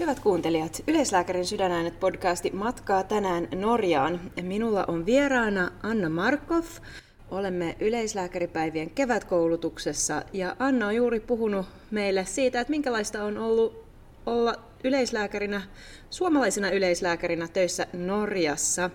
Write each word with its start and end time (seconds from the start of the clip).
Hyvät 0.00 0.20
kuuntelijat, 0.20 0.82
Yleislääkärin 0.88 1.46
sydänäänet 1.46 2.00
podcasti 2.00 2.50
matkaa 2.50 3.02
tänään 3.02 3.48
Norjaan. 3.54 4.20
Minulla 4.42 4.84
on 4.88 5.06
vieraana 5.06 5.70
Anna 5.82 6.08
Markov. 6.08 6.64
Olemme 7.30 7.76
yleislääkäripäivien 7.80 8.90
kevätkoulutuksessa 8.90 10.22
ja 10.32 10.56
Anna 10.58 10.86
on 10.86 10.96
juuri 10.96 11.20
puhunut 11.20 11.66
meille 11.90 12.24
siitä, 12.24 12.60
että 12.60 12.70
minkälaista 12.70 13.24
on 13.24 13.38
ollut 13.38 13.84
olla 14.26 14.54
yleislääkärinä, 14.84 15.62
suomalaisena 16.10 16.70
yleislääkärinä 16.70 17.48
töissä 17.48 17.86
Norjassa. 17.92 18.90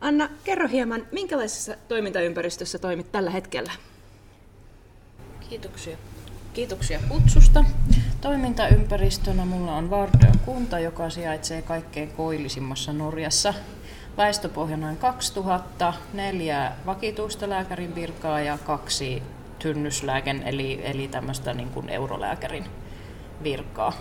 Anna, 0.00 0.28
kerro 0.44 0.68
hieman, 0.68 1.06
minkälaisessa 1.12 1.76
toimintaympäristössä 1.88 2.78
toimit 2.78 3.12
tällä 3.12 3.30
hetkellä? 3.30 3.72
Kiitoksia. 5.48 5.96
Kiitoksia 6.54 7.00
kutsusta. 7.08 7.64
Toimintaympäristönä 8.20 9.44
mulla 9.44 9.76
on 9.76 9.90
Vardön 9.90 10.38
kunta, 10.44 10.78
joka 10.78 11.10
sijaitsee 11.10 11.62
kaikkein 11.62 12.10
koillisimmassa 12.10 12.92
Norjassa. 12.92 13.54
Väestöpohja 14.16 14.76
noin 14.76 14.96
2000, 14.96 15.94
neljä 16.12 16.72
vakituista 16.86 17.48
lääkärin 17.48 17.94
virkaa 17.94 18.40
ja 18.40 18.58
kaksi 18.58 19.22
tynnyslääken 19.58 20.42
eli, 20.42 20.80
eli 20.84 21.08
tämmöistä 21.08 21.54
niin 21.54 21.68
kuin 21.68 21.88
eurolääkärin 21.88 22.64
virkaa. 23.42 23.92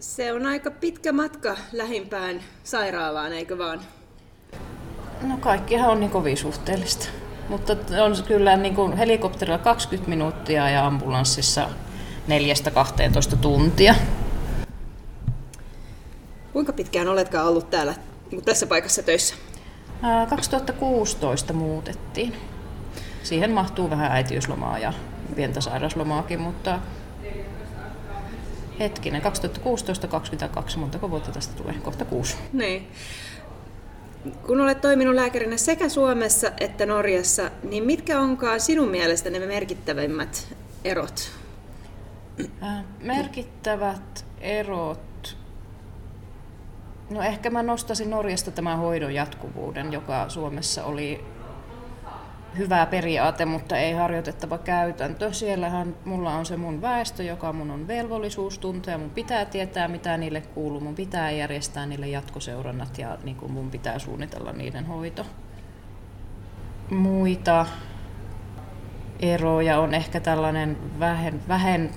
Se 0.00 0.32
on 0.32 0.46
aika 0.46 0.70
pitkä 0.70 1.12
matka 1.12 1.56
lähimpään 1.72 2.40
sairaalaan, 2.64 3.32
eikö 3.32 3.58
vaan? 3.58 3.80
No 5.22 5.36
kaikkihan 5.36 5.90
on 5.90 6.00
niin 6.00 6.10
kovin 6.10 6.36
suhteellista. 6.36 7.08
Mutta 7.50 7.76
on 8.04 8.12
kyllä 8.26 8.56
niin 8.56 8.74
kuin 8.74 8.96
helikopterilla 8.96 9.58
20 9.58 10.10
minuuttia 10.10 10.70
ja 10.70 10.86
ambulanssissa 10.86 11.68
4-12 13.32 13.36
tuntia. 13.36 13.94
Kuinka 16.52 16.72
pitkään 16.72 17.08
oletkaan 17.08 17.46
ollut 17.46 17.70
täällä 17.70 17.94
niin 18.30 18.44
tässä 18.44 18.66
paikassa 18.66 19.02
töissä? 19.02 19.34
2016 20.30 21.52
muutettiin. 21.52 22.36
Siihen 23.22 23.50
mahtuu 23.50 23.90
vähän 23.90 24.12
äitiyslomaa 24.12 24.78
ja 24.78 24.92
pientä 25.36 25.60
sairauslomaakin, 25.60 26.40
mutta 26.40 26.78
hetkinen, 28.78 29.22
2016-2022, 29.22 30.76
montako 30.76 31.10
vuotta 31.10 31.32
tästä 31.32 31.54
tulee? 31.54 31.74
Kohta 31.74 32.04
kuusi. 32.04 32.36
Niin. 32.52 32.88
Kun 34.46 34.60
olet 34.60 34.80
toiminut 34.80 35.14
lääkärinä 35.14 35.56
sekä 35.56 35.88
Suomessa 35.88 36.52
että 36.60 36.86
Norjassa, 36.86 37.50
niin 37.62 37.84
mitkä 37.84 38.20
onkaan 38.20 38.60
sinun 38.60 38.88
mielestä 38.88 39.30
ne 39.30 39.38
merkittävimmät 39.38 40.54
erot? 40.84 41.30
Äh, 42.62 42.84
merkittävät 43.02 44.24
erot. 44.40 45.36
No 47.10 47.22
ehkä 47.22 47.50
mä 47.50 47.62
nostasin 47.62 48.10
Norjasta 48.10 48.50
tämän 48.50 48.78
hoidon 48.78 49.14
jatkuvuuden, 49.14 49.92
joka 49.92 50.28
Suomessa 50.28 50.84
oli 50.84 51.24
hyvä 52.58 52.86
periaate, 52.86 53.44
mutta 53.44 53.76
ei 53.76 53.92
harjoitettava 53.92 54.58
käytäntö. 54.58 55.32
Siellähän 55.32 55.94
mulla 56.04 56.34
on 56.34 56.46
se 56.46 56.56
mun 56.56 56.82
väestö, 56.82 57.22
joka 57.22 57.52
mun 57.52 57.70
on 57.70 57.88
velvollisuus 57.88 58.58
tuntea. 58.58 58.98
Mun 58.98 59.10
pitää 59.10 59.44
tietää, 59.44 59.88
mitä 59.88 60.16
niille 60.16 60.40
kuuluu. 60.40 60.80
Mun 60.80 60.94
pitää 60.94 61.30
järjestää 61.30 61.86
niille 61.86 62.08
jatkoseurannat 62.08 62.98
ja 62.98 63.18
niin 63.22 63.36
kuin 63.36 63.52
mun 63.52 63.70
pitää 63.70 63.98
suunnitella 63.98 64.52
niiden 64.52 64.86
hoito. 64.86 65.26
Muita 66.90 67.66
eroja 69.20 69.80
on 69.80 69.94
ehkä 69.94 70.20
tällainen 70.20 70.76
vähän, 70.98 71.40
vähän, 71.48 71.90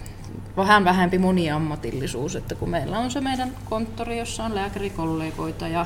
vähän 0.57 0.85
vähempi 0.85 1.17
moniammatillisuus, 1.17 2.35
että 2.35 2.55
kun 2.55 2.69
meillä 2.69 2.99
on 2.99 3.11
se 3.11 3.21
meidän 3.21 3.51
konttori, 3.69 4.19
jossa 4.19 4.43
on 4.43 4.55
lääkärikollegoita 4.55 5.67
ja 5.67 5.85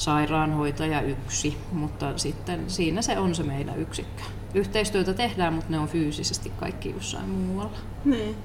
sairaanhoitaja 0.00 1.00
yksi, 1.00 1.56
mutta 1.72 2.18
sitten 2.18 2.70
siinä 2.70 3.02
se 3.02 3.18
on 3.18 3.34
se 3.34 3.42
meidän 3.42 3.78
yksikkö. 3.78 4.22
Yhteistyötä 4.54 5.14
tehdään, 5.14 5.52
mutta 5.52 5.70
ne 5.70 5.78
on 5.78 5.88
fyysisesti 5.88 6.52
kaikki 6.60 6.90
jossain 6.90 7.28
muualla. 7.28 7.78
Niin. 8.04 8.36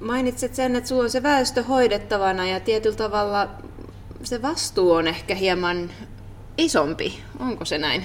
Mainitsit 0.00 0.54
sen, 0.54 0.76
että 0.76 0.88
sulla 0.88 1.02
on 1.02 1.10
se 1.10 1.22
väestö 1.22 1.62
hoidettavana 1.62 2.46
ja 2.46 2.60
tietyllä 2.60 2.96
tavalla 2.96 3.48
se 4.24 4.42
vastuu 4.42 4.92
on 4.92 5.06
ehkä 5.06 5.34
hieman 5.34 5.90
isompi. 6.58 7.20
Onko 7.38 7.64
se 7.64 7.78
näin? 7.78 8.04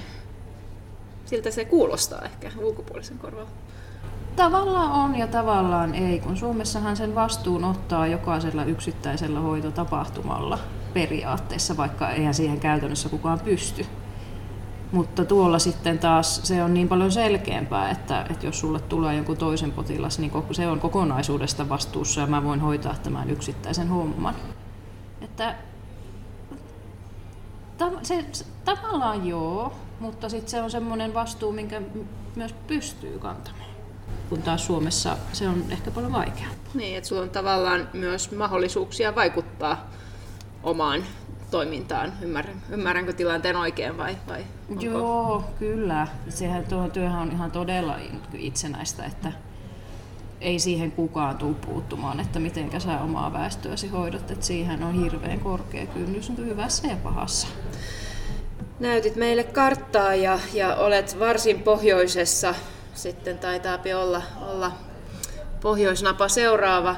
Siltä 1.25 1.51
se 1.51 1.65
kuulostaa 1.65 2.21
ehkä 2.21 2.51
ulkopuolisen 2.61 3.17
korvalla. 3.17 3.49
Tavallaan 4.35 4.91
on 4.91 5.15
ja 5.15 5.27
tavallaan 5.27 5.95
ei, 5.95 6.19
kun 6.19 6.37
Suomessahan 6.37 6.97
sen 6.97 7.15
vastuun 7.15 7.63
ottaa 7.63 8.07
jokaisella 8.07 8.63
yksittäisellä 8.63 9.39
hoitotapahtumalla 9.39 10.59
periaatteessa, 10.93 11.77
vaikka 11.77 12.09
eihän 12.09 12.33
siihen 12.33 12.59
käytännössä 12.59 13.09
kukaan 13.09 13.39
pysty. 13.39 13.85
Mutta 14.91 15.25
tuolla 15.25 15.59
sitten 15.59 15.99
taas 15.99 16.41
se 16.43 16.63
on 16.63 16.73
niin 16.73 16.87
paljon 16.87 17.11
selkeämpää, 17.11 17.91
että, 17.91 18.25
että 18.29 18.45
jos 18.45 18.59
sulle 18.59 18.79
tulee 18.79 19.15
joku 19.15 19.35
toisen 19.35 19.71
potilas, 19.71 20.19
niin 20.19 20.31
se 20.51 20.67
on 20.67 20.79
kokonaisuudesta 20.79 21.69
vastuussa 21.69 22.21
ja 22.21 22.27
mä 22.27 22.43
voin 22.43 22.59
hoitaa 22.59 22.95
tämän 23.03 23.29
yksittäisen 23.29 23.87
homman. 23.87 24.35
Että 25.21 25.55
se, 28.01 28.25
tavallaan 28.65 29.27
joo, 29.27 29.73
mutta 29.99 30.29
sitten 30.29 30.51
se 30.51 30.61
on 30.61 30.71
semmoinen 30.71 31.13
vastuu, 31.13 31.51
minkä 31.51 31.81
myös 32.35 32.55
pystyy 32.67 33.19
kantamaan. 33.19 33.69
Kun 34.29 34.41
taas 34.41 34.65
Suomessa 34.65 35.17
se 35.33 35.47
on 35.49 35.63
ehkä 35.69 35.91
paljon 35.91 36.11
vaikeampaa. 36.11 36.73
Niin, 36.73 36.97
että 36.97 37.07
sulla 37.07 37.21
on 37.21 37.29
tavallaan 37.29 37.89
myös 37.93 38.31
mahdollisuuksia 38.31 39.15
vaikuttaa 39.15 39.89
omaan 40.63 41.03
toimintaan. 41.51 42.13
Ymmärrän, 42.22 42.62
ymmärränkö 42.69 43.13
tilanteen 43.13 43.56
oikein 43.56 43.97
vai, 43.97 44.18
vai 44.28 44.46
onko... 44.69 44.84
Joo, 44.84 45.44
kyllä. 45.59 46.07
Sehän 46.29 46.63
tuo 46.66 46.90
työhän 46.90 47.22
on 47.22 47.31
ihan 47.31 47.51
todella 47.51 47.97
itsenäistä, 48.34 49.06
että 49.06 49.31
ei 50.41 50.59
siihen 50.59 50.91
kukaan 50.91 51.38
tule 51.38 51.56
puuttumaan, 51.66 52.19
että 52.19 52.40
miten 52.40 52.81
sä 52.81 53.00
omaa 53.01 53.34
väestöäsi 53.34 53.88
hoidat. 53.88 54.31
Että 54.31 54.46
siihen 54.46 54.84
on 54.84 55.03
hirveän 55.03 55.40
korkea 55.40 55.85
kynnys 55.85 56.31
hyvässä 56.38 56.88
ja 56.88 56.95
pahassa. 57.03 57.47
Näytit 58.80 59.16
meille 59.16 59.44
karttaa 59.44 60.16
ja, 60.16 60.40
ja 60.53 60.75
olet 60.75 61.19
varsin 61.19 61.59
pohjoisessa. 61.59 62.56
Sitten 62.94 63.38
taitaa 63.38 63.80
olla, 64.00 64.22
olla 64.41 64.72
pohjoisnapa 65.62 66.28
seuraava. 66.28 66.95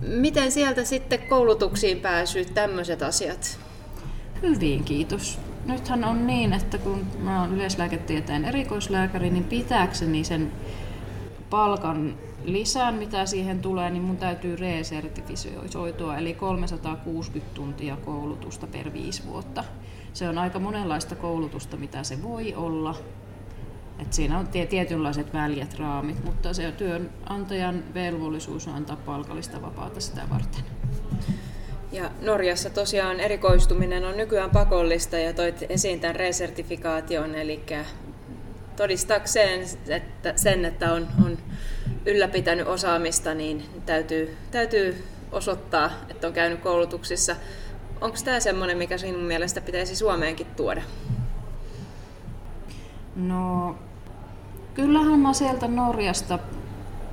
Miten 0.00 0.52
sieltä 0.52 0.84
sitten 0.84 1.18
koulutuksiin 1.18 2.00
pääsy, 2.00 2.44
tämmöiset 2.44 3.02
asiat? 3.02 3.58
Hyvin, 4.42 4.84
kiitos. 4.84 5.38
Nythän 5.66 6.04
on 6.04 6.26
niin, 6.26 6.52
että 6.52 6.78
kun 6.78 7.06
mä 7.18 7.40
oon 7.40 7.54
yleislääketieteen 7.54 8.44
erikoislääkäri, 8.44 9.30
niin 9.30 9.44
pitääkseni 9.44 10.24
sen 10.24 10.52
palkan 11.50 12.14
lisään, 12.44 12.94
mitä 12.94 13.26
siihen 13.26 13.60
tulee, 13.60 13.90
niin 13.90 14.02
mun 14.02 14.16
täytyy 14.16 14.56
resertifisoitua, 14.56 16.16
eli 16.16 16.34
360 16.34 17.54
tuntia 17.54 17.96
koulutusta 17.96 18.66
per 18.66 18.92
viisi 18.92 19.26
vuotta. 19.26 19.64
Se 20.12 20.28
on 20.28 20.38
aika 20.38 20.58
monenlaista 20.58 21.16
koulutusta, 21.16 21.76
mitä 21.76 22.02
se 22.02 22.22
voi 22.22 22.54
olla, 22.54 22.94
et 24.02 24.12
siinä 24.12 24.38
on 24.38 24.48
tietynlaiset 24.48 25.32
väljät 25.32 25.78
raamit, 25.78 26.24
mutta 26.24 26.54
se 26.54 26.66
on 26.66 26.72
työnantajan 26.72 27.84
velvollisuus 27.94 28.68
on 28.68 28.74
antaa 28.74 28.96
palkallista 28.96 29.62
vapaata 29.62 30.00
sitä 30.00 30.22
varten. 30.30 30.64
Ja 31.92 32.10
Norjassa 32.22 32.70
tosiaan 32.70 33.20
erikoistuminen 33.20 34.04
on 34.04 34.16
nykyään 34.16 34.50
pakollista 34.50 35.18
ja 35.18 35.32
toit 35.32 35.64
esiin 35.68 36.00
tämän 36.00 36.16
resertifikaation, 36.16 37.34
eli 37.34 37.62
todistakseen 38.76 39.60
että 39.88 40.32
sen, 40.36 40.64
että 40.64 40.92
on, 40.92 41.08
on 41.24 41.38
ylläpitänyt 42.06 42.66
osaamista, 42.66 43.34
niin 43.34 43.64
täytyy, 43.86 44.36
täytyy 44.50 45.04
osoittaa, 45.32 45.90
että 46.08 46.26
on 46.26 46.32
käynyt 46.32 46.60
koulutuksissa. 46.60 47.36
Onko 48.00 48.16
tämä 48.24 48.40
semmoinen, 48.40 48.78
mikä 48.78 48.98
sinun 48.98 49.22
mielestä 49.22 49.60
pitäisi 49.60 49.96
Suomeenkin 49.96 50.46
tuoda? 50.46 50.82
No 53.16 53.76
Kyllähän 54.74 55.20
mä 55.20 55.32
sieltä 55.32 55.68
Norjasta 55.68 56.38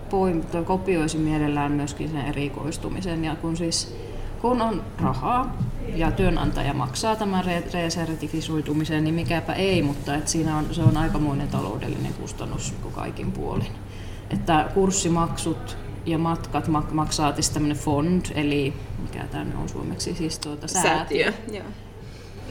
poim, 0.09 0.44
kopioisin 0.65 1.21
mielellään 1.21 1.71
myöskin 1.71 2.09
sen 2.09 2.25
erikoistumisen. 2.25 3.25
Ja 3.25 3.36
kun 3.36 3.57
siis 3.57 3.95
kun 4.42 4.62
on 4.62 4.83
rahaa 5.01 5.57
ja 5.95 6.12
työnantaja 6.12 6.74
maksaa 6.74 7.15
tämän 7.15 7.45
resertifisoitumisen, 7.74 9.04
niin 9.04 9.15
mikäpä 9.15 9.54
ei, 9.54 9.81
mutta 9.81 10.15
et 10.15 10.27
siinä 10.27 10.57
on, 10.57 10.65
se 10.71 10.81
on 10.81 10.98
aikamoinen 10.98 11.48
taloudellinen 11.48 12.13
kustannus 12.13 12.74
kaikin 12.95 13.31
puolin. 13.31 13.71
Että 14.30 14.69
kurssimaksut 14.74 15.77
ja 16.06 16.18
matkat 16.18 16.68
maksaa 16.92 17.33
tämmöinen 17.54 17.77
fond, 17.77 18.25
eli 18.36 18.74
mikä 19.01 19.25
tämä 19.31 19.59
on 19.62 19.69
suomeksi, 19.69 20.15
siis 20.15 20.39
tuota 20.39 20.68
säätiö. 20.68 20.92
säätiö. 20.92 21.33
Joo 21.51 21.87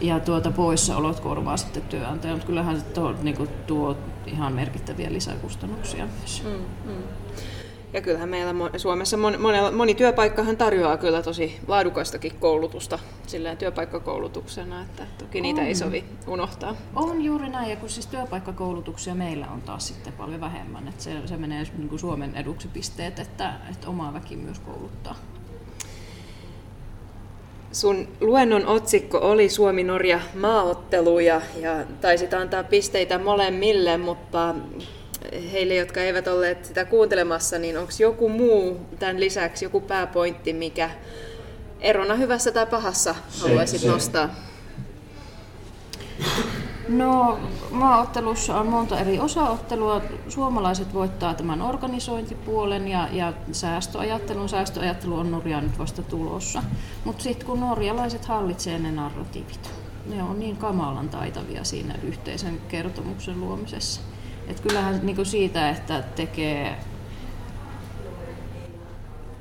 ja 0.01 0.21
tuota 0.21 0.51
poissaolot 0.51 1.21
korvaa 1.21 1.57
sitten 1.57 1.83
työnantaja, 1.83 2.33
mutta 2.33 2.47
kyllähän 2.47 2.81
se 2.81 2.85
tuo, 2.85 3.15
niin 3.23 3.37
kuin, 3.37 3.49
tuo 3.67 3.97
ihan 4.27 4.53
merkittäviä 4.53 5.13
lisäkustannuksia 5.13 6.07
myös. 6.21 6.43
Mm, 6.45 6.91
mm. 6.91 7.03
Ja 7.93 8.01
kyllähän 8.03 8.29
meillä 8.29 8.55
Suomessa 8.77 9.17
moni, 9.17 9.39
moni 9.77 9.95
työpaikkahan 9.95 10.57
tarjoaa 10.57 10.97
kyllä 10.97 11.23
tosi 11.23 11.61
laadukastakin 11.69 12.33
koulutusta 12.41 12.99
silleen 13.27 13.57
työpaikkakoulutuksena, 13.57 14.83
että 14.83 15.07
toki 15.19 15.41
niitä 15.41 15.61
on. 15.61 15.67
ei 15.67 15.75
sovi 15.75 16.05
unohtaa. 16.27 16.75
On 16.97 17.23
juuri 17.23 17.49
näin, 17.49 17.71
ja 17.71 17.77
kun 17.77 17.89
siis 17.89 18.07
työpaikkakoulutuksia 18.07 19.15
meillä 19.15 19.49
on 19.49 19.63
taas 19.63 19.89
sitten 19.89 20.13
paljon 20.13 20.41
vähemmän, 20.41 20.89
että 20.89 21.03
se, 21.03 21.27
se 21.27 21.37
menee 21.37 21.67
niin 21.79 21.89
kuin 21.89 21.99
Suomen 21.99 22.35
eduksi 22.35 22.69
pisteet, 22.69 23.19
että, 23.19 23.55
että 23.71 23.89
oma 23.89 24.13
väki 24.13 24.37
myös 24.37 24.59
kouluttaa. 24.59 25.15
Sun 27.77 28.09
luennon 28.21 28.67
otsikko 28.67 29.19
oli 29.19 29.49
Suomi-Norja 29.49 30.21
maaottelu 30.35 31.19
ja, 31.19 31.41
ja 31.61 31.85
taisit 32.01 32.35
antaa 32.35 32.65
pisteitä 32.65 33.19
molemmille, 33.19 33.97
mutta 33.97 34.55
heille, 35.53 35.75
jotka 35.75 36.01
eivät 36.01 36.29
olleet 36.29 36.65
sitä 36.65 36.85
kuuntelemassa, 36.85 37.59
niin 37.59 37.79
onko 37.79 37.93
joku 37.99 38.29
muu 38.29 38.81
tämän 38.99 39.21
lisäksi, 39.21 39.65
joku 39.65 39.81
pääpointti, 39.81 40.53
mikä 40.53 40.91
erona 41.81 42.15
hyvässä 42.15 42.53
tai 42.53 42.67
pahassa 42.67 43.15
haluaisit 43.41 43.81
se, 43.81 43.87
se. 43.87 43.93
nostaa? 43.93 44.35
No, 46.89 47.39
maaottelussa 47.71 48.61
on 48.61 48.67
monta 48.67 49.01
eri 49.01 49.21
osaottelua. 49.21 50.03
Suomalaiset 50.29 50.95
voittaa 50.95 51.35
tämän 51.35 51.63
organisointipuolen 51.63 52.89
ja, 52.89 53.09
ja 53.13 53.33
säästöajattelun. 53.53 54.49
Säästöajattelu 54.49 55.19
on 55.19 55.31
Norja 55.31 55.61
nyt 55.61 55.79
vasta 55.79 56.03
tulossa. 56.03 56.63
Mutta 57.05 57.23
sitten 57.23 57.47
kun 57.47 57.61
norjalaiset 57.61 58.25
hallitsee 58.25 58.79
ne 58.79 58.93
narratiivit, 58.93 59.71
ne 60.07 60.23
on 60.23 60.39
niin 60.39 60.57
kamalan 60.57 61.09
taitavia 61.09 61.65
siinä 61.65 61.95
yhteisen 62.03 62.61
kertomuksen 62.69 63.41
luomisessa. 63.41 64.01
Et 64.49 64.61
kyllähän 64.61 65.01
niin 65.03 65.27
siitä, 65.27 65.71
että 65.71 66.03
tekee 66.03 66.77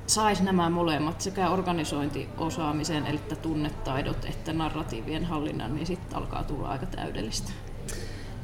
saisi 0.07 0.43
nämä 0.43 0.69
molemmat, 0.69 1.21
sekä 1.21 1.49
organisointiosaamisen, 1.49 3.07
eli 3.07 3.19
tunnetaidot, 3.41 4.25
että 4.25 4.53
narratiivien 4.53 5.25
hallinnan, 5.25 5.75
niin 5.75 5.87
sitten 5.87 6.17
alkaa 6.17 6.43
tulla 6.43 6.67
aika 6.67 6.85
täydellistä. 6.85 7.51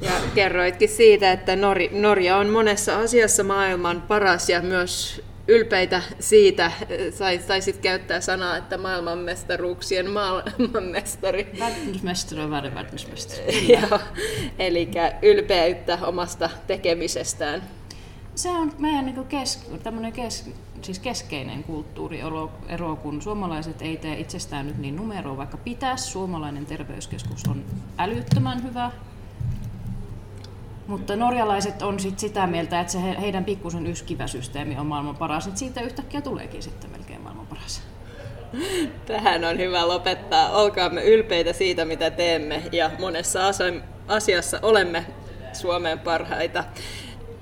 Ja 0.00 0.12
kerroitkin 0.34 0.88
siitä, 0.88 1.32
että 1.32 1.52
Norja 1.92 2.36
on 2.36 2.48
monessa 2.48 2.98
asiassa 2.98 3.44
maailman 3.44 4.02
paras 4.02 4.48
ja 4.48 4.62
myös 4.62 5.22
ylpeitä 5.48 6.02
siitä, 6.20 6.72
saisit 7.46 7.76
käyttää 7.76 8.20
sanaa, 8.20 8.56
että 8.56 8.78
maailmanmestaruuksien 8.78 10.10
maailmanmestari. 10.10 11.46
Världensmästare 11.58 12.44
och 12.44 12.50
Joo, 13.68 14.00
eli 14.58 14.88
ylpeyttä 15.22 15.98
omasta 16.02 16.50
tekemisestään. 16.66 17.62
Se 18.34 18.48
on 18.48 18.72
meidän 18.78 19.06
niin 19.06 19.24
kes, 19.24 19.68
kes, 20.14 20.50
siis 20.82 20.98
keskeinen 20.98 21.64
kulttuuriero, 21.64 22.50
kun 23.02 23.22
suomalaiset 23.22 23.82
ei 23.82 23.96
tee 23.96 24.20
itsestään 24.20 24.66
nyt 24.66 24.78
niin 24.78 24.96
numeroa, 24.96 25.36
vaikka 25.36 25.56
pitäisi. 25.56 26.04
Suomalainen 26.04 26.66
terveyskeskus 26.66 27.42
on 27.48 27.64
älyttömän 27.98 28.62
hyvä, 28.62 28.90
mutta 30.86 31.16
norjalaiset 31.16 31.82
on 31.82 32.00
sit 32.00 32.18
sitä 32.18 32.46
mieltä, 32.46 32.80
että 32.80 32.92
se 32.92 32.98
heidän 33.20 33.44
pikkusen 33.44 33.86
yskivä 33.86 34.26
systeemi 34.26 34.78
on 34.78 34.86
maailman 34.86 35.16
paras, 35.16 35.46
että 35.46 35.58
siitä 35.58 35.80
yhtäkkiä 35.80 36.20
tuleekin 36.20 36.62
sitten 36.62 36.90
melkein 36.90 37.20
maailman 37.20 37.46
paras. 37.46 37.82
Tähän 39.06 39.44
on 39.44 39.58
hyvä 39.58 39.88
lopettaa. 39.88 40.50
Olkaamme 40.50 41.04
ylpeitä 41.04 41.52
siitä, 41.52 41.84
mitä 41.84 42.10
teemme 42.10 42.62
ja 42.72 42.90
monessa 42.98 43.40
asiassa 44.08 44.58
olemme 44.62 45.06
Suomen 45.52 45.98
parhaita. 45.98 46.64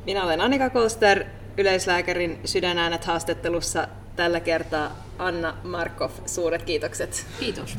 Minä 0.07 0.25
olen 0.25 0.41
Annika 0.41 0.71
Kolster, 0.71 1.25
yleislääkärin 1.59 2.41
sydänäänet 2.45 3.05
haastattelussa 3.05 3.89
tällä 4.17 4.41
kertaa 4.41 5.05
Anna 5.19 5.57
Markov. 5.65 6.11
Suuret 6.27 6.63
kiitokset. 6.63 7.27
Kiitos. 7.41 7.77